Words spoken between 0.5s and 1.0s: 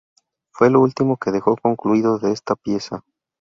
Fue lo